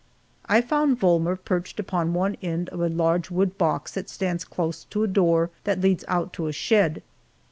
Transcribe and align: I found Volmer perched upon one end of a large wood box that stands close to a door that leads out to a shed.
I 0.47 0.61
found 0.61 0.97
Volmer 0.97 1.35
perched 1.35 1.79
upon 1.79 2.15
one 2.15 2.35
end 2.41 2.69
of 2.69 2.81
a 2.81 2.89
large 2.89 3.29
wood 3.29 3.55
box 3.59 3.91
that 3.91 4.09
stands 4.09 4.43
close 4.43 4.83
to 4.85 5.03
a 5.03 5.07
door 5.07 5.51
that 5.63 5.79
leads 5.81 6.03
out 6.07 6.33
to 6.33 6.47
a 6.47 6.51
shed. 6.51 7.03